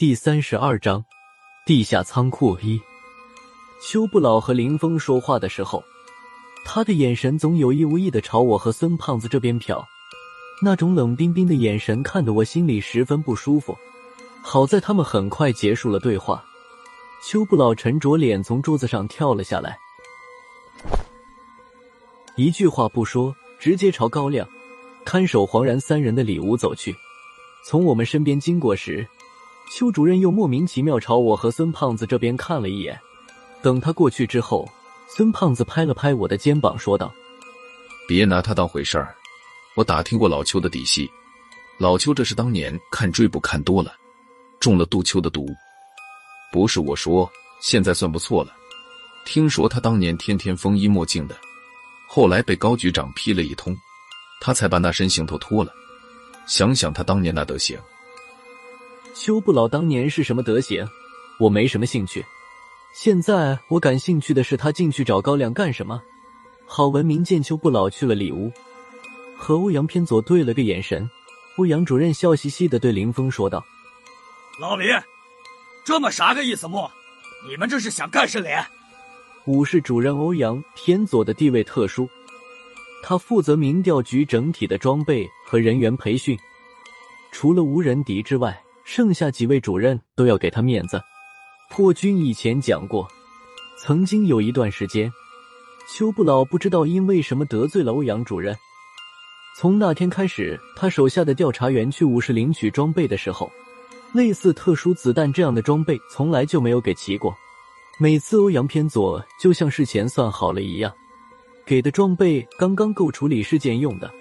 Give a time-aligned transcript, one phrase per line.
[0.00, 1.04] 第三十二章，
[1.66, 2.80] 地下仓库一。
[3.82, 5.84] 邱不老和林峰说话的时候，
[6.64, 9.84] 他的眼神总有意无意的朝我和孙胖子这边瞟，
[10.62, 13.76] 那种冷冰冰的眼神看得我心里十分不舒服。
[14.40, 16.42] 好在他们很快结束了对话，
[17.22, 19.78] 邱不老沉着脸从桌子上跳了下来，
[22.36, 24.48] 一句话不说，直接朝高亮、
[25.04, 26.96] 看守黄然三人的里屋走去。
[27.66, 29.06] 从我们身边经过时，
[29.70, 33.00] 邱主任又莫名其妙朝我和孙胖子这边看了一眼。
[33.62, 34.68] 等他过去之后，
[35.06, 37.14] 孙胖子拍了拍我的肩膀，说道
[38.08, 39.14] ：“别拿他当回事儿。
[39.76, 41.08] 我打听过老邱的底细，
[41.78, 43.94] 老邱这是当年看追捕看多了，
[44.58, 45.46] 中了杜秋的毒。
[46.50, 48.52] 不是我说，现在算不错了。
[49.24, 51.36] 听说他当年天天风衣墨镜的，
[52.08, 53.76] 后来被高局长批了一通，
[54.40, 55.72] 他才把那身行头脱了。
[56.46, 57.78] 想想他当年那德行。”
[59.14, 60.86] 邱不老当年是什么德行，
[61.38, 62.24] 我没什么兴趣。
[62.94, 66.02] 现在我感兴趣的是他进去找高亮干什么。
[66.66, 68.50] 郝文明见邱不老去了里屋，
[69.36, 71.08] 和欧阳偏左对了个眼神。
[71.56, 73.64] 欧阳主任笑嘻嘻的对林峰说道
[74.60, 74.86] ：“老李，
[75.84, 76.90] 这么啥个意思么？
[77.48, 78.48] 你们这是想干什么？”
[79.46, 82.08] 武士主任欧阳偏左的地位特殊，
[83.02, 86.38] 他负责民调局整体的装备和人员培训，
[87.32, 88.62] 除了无人敌之外。
[88.92, 91.00] 剩下几位主任都要给他面子。
[91.70, 93.06] 破军以前讲过，
[93.78, 95.08] 曾经有一段时间，
[95.88, 98.52] 邱不老不知道因为什么得罪了欧阳主任。
[99.56, 103.48] 从那天开始，他手下的调查员去武士领取装备的时候，
[104.12, 107.32] 类似特殊子弹这样的装备从来就没有给齐过。
[107.96, 110.92] 每次欧阳偏左就像事前算好了一样，
[111.64, 114.12] 给的装备刚刚够处理事件用的。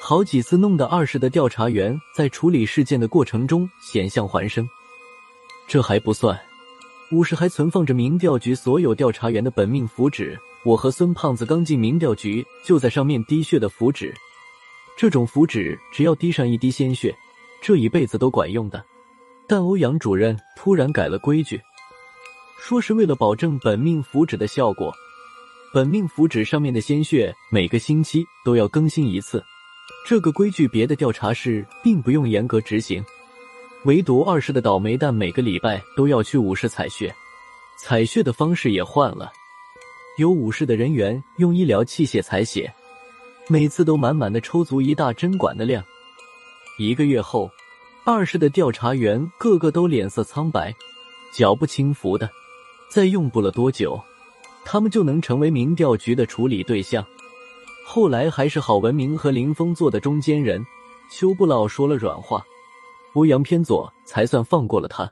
[0.00, 4.66] 好几次弄得二室的调查员在处理事件的过程中险象环生，
[5.66, 6.38] 这还不算，
[7.10, 10.38] 五室还存放着民调局所有调查员的本命符纸。
[10.64, 14.14] 我和孙胖子刚进民调局就在上面滴血的符纸，
[14.96, 17.14] 这种符纸只要滴上一滴鲜血，
[17.60, 18.84] 这一辈子都管用的。
[19.46, 21.60] 但欧阳主任突然改了规矩，
[22.58, 24.92] 说是为了保证本命符纸的效果，
[25.72, 29.42] 本命符纸上面的鲜血每个星期都要更新一次。
[30.08, 33.04] 这个规矩，别的调查室并不用严格执行，
[33.84, 37.14] 唯独二室的倒霉蛋每个礼拜都要去五室采血，
[37.78, 39.30] 采血的方式也换了，
[40.16, 42.72] 有五室的人员用医疗器械采血，
[43.48, 45.84] 每次都满满的抽足一大针管的量。
[46.78, 47.50] 一个月后，
[48.06, 50.74] 二室的调查员个个都脸色苍白，
[51.34, 52.30] 脚不轻浮的，
[52.90, 54.02] 再用不了多久，
[54.64, 57.06] 他们就能成为民调局的处理对象。
[57.90, 60.62] 后来还是郝文明和林峰做的中间人，
[61.10, 62.44] 邱不老说了软话，
[63.14, 65.10] 欧阳偏左才算放过了他。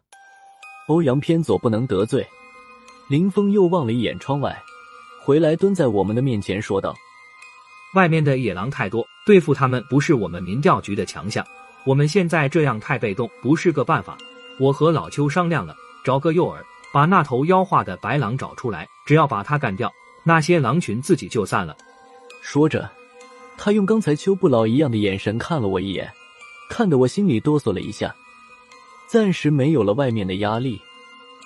[0.87, 2.25] 欧阳偏左不能得罪。
[3.09, 4.63] 林峰又望了一眼窗外，
[5.25, 6.95] 回来蹲在我们的面前说道
[7.97, 11.43] ：“外面的野狼太多，对付他们不是我们民调局的强项。
[11.87, 14.19] 我们现在这样太被动，不是个办法。
[14.61, 16.63] 我和老邱商量了，找个诱饵，
[16.93, 19.91] 把那头妖化的白狼找出来，只要把他干掉，
[20.25, 21.75] 那些狼群自己就散了。”
[22.49, 22.89] 说着，
[23.59, 26.09] 他用刚才邱不老一样的眼神看了我一眼，
[26.71, 28.15] 看得我心里哆嗦了一下。
[29.09, 30.81] 暂时没有了外面的压力，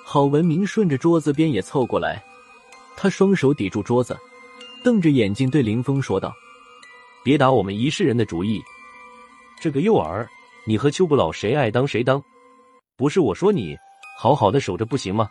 [0.05, 2.23] 郝文明顺着桌子边也凑过来，
[2.99, 4.15] 他双手抵住桌子，
[4.85, 6.35] 瞪着眼睛对林峰说道
[7.25, 8.63] ：“别打我们一世人的主意，
[9.59, 10.27] 这个诱饵，
[10.67, 12.23] 你和邱不老谁爱当谁当，
[12.99, 13.75] 不是我说你，
[14.19, 15.31] 好好的守着不行吗？”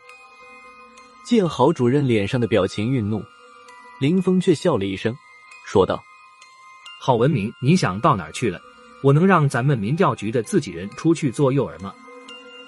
[1.23, 3.21] 见郝主任脸上的表情愠怒，
[3.99, 5.15] 林峰却笑了一声。
[5.71, 6.03] 说道
[6.99, 8.59] ：“郝文明，你想到哪儿去了？
[9.03, 11.93] 我能让咱们民调局的自己人出去做诱饵吗？”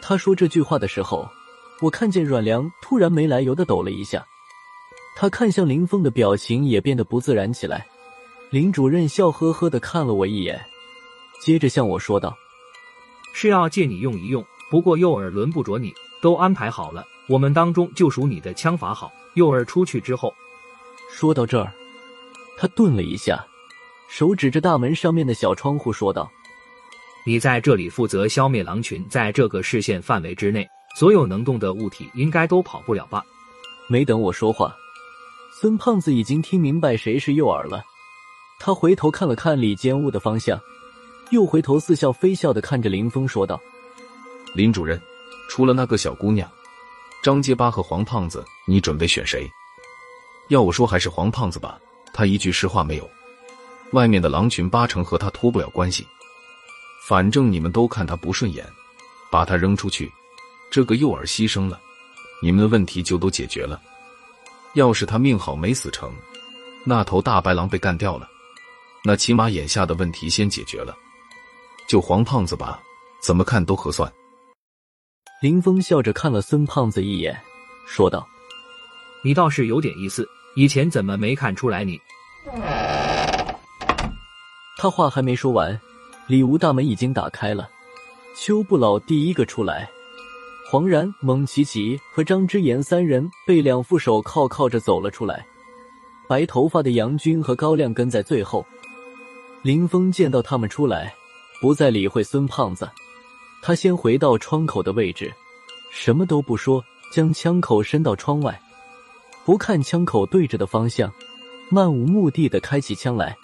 [0.03, 1.27] 他说这句话的时候，
[1.81, 4.23] 我看见阮良突然没来由的抖了一下，
[5.17, 7.87] 他看向林峰的表情也变得不自然起来。
[8.51, 10.63] 林主任笑呵呵的看了我一眼，
[11.41, 12.37] 接着向我说道
[13.33, 15.91] ：“是要借你用一用，不过诱饵轮不着你，
[16.21, 17.03] 都安排好了。
[17.27, 19.11] 我们当中就属你的枪法好。
[19.33, 20.31] 诱饵出去之后，
[21.09, 21.73] 说到这儿。”
[22.61, 23.43] 他顿了一下，
[24.07, 26.31] 手指着大门上面的小窗户说道
[27.25, 33.25] ：“你在这里负责消灭狼群，在这个视线范围之内，所有能动的物体应该都跑不了吧？”
[33.89, 34.75] 没等我说话，
[35.59, 37.83] 孙胖子已经听明白谁是诱饵了。
[38.59, 40.61] 他回头看了看里间屋的方向，
[41.31, 43.59] 又回头似笑非笑的看着林峰说道
[44.53, 45.01] ：“林主任，
[45.49, 46.47] 除了那个小姑娘，
[47.23, 49.49] 张结巴和黄胖子，你准备选谁？
[50.49, 51.79] 要我说，还是黄胖子吧。”
[52.13, 53.09] 他一句实话没有，
[53.91, 56.05] 外面的狼群八成和他脱不了关系。
[57.07, 58.65] 反正你们都看他不顺眼，
[59.31, 60.11] 把他扔出去，
[60.69, 61.79] 这个诱饵牺牲了，
[62.41, 63.81] 你们的问题就都解决了。
[64.75, 66.13] 要是他命好没死成，
[66.85, 68.29] 那头大白狼被干掉了，
[69.03, 70.95] 那起码眼下的问题先解决了。
[71.87, 72.81] 就黄胖子吧，
[73.21, 74.09] 怎么看都合算。
[75.41, 77.35] 林峰笑着看了孙胖子一眼，
[77.87, 78.25] 说道
[79.25, 80.25] ：“你倒是有点意思，
[80.55, 81.99] 以前怎么没看出来你？”
[84.77, 85.79] 他话还没说完，
[86.27, 87.69] 里屋大门已经打开了，
[88.35, 89.89] 邱不老第一个出来。
[90.69, 95.45] 黄然、蒙奇奇和张之言三人被两副手铐铐着走了出来，
[96.27, 98.65] 白头发的杨军和高亮跟在最后。
[99.61, 101.13] 林峰见到他们出来，
[101.61, 102.89] 不再理会孙胖子，
[103.61, 105.31] 他先回到窗口的位置，
[105.91, 108.59] 什么都不说，将枪口伸到窗外，
[109.43, 111.11] 不看枪口对着的方向，
[111.69, 113.35] 漫无目的的开起枪来，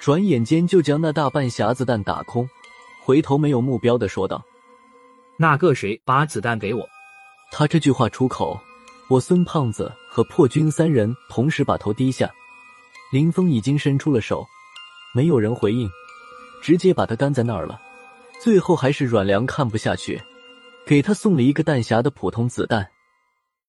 [0.00, 2.48] 转眼间就将那大半匣子弹打空，
[3.02, 4.44] 回头没有目标的说道。
[5.38, 6.86] 那个谁，把子弹给我！
[7.50, 8.60] 他这句话出口，
[9.08, 12.30] 我孙胖子和破军三人同时把头低下。
[13.10, 14.46] 林峰已经伸出了手，
[15.14, 15.90] 没有人回应，
[16.62, 17.80] 直接把他干在那儿了。
[18.40, 20.20] 最后还是阮良看不下去，
[20.86, 22.86] 给他送了一个弹匣的普通子弹。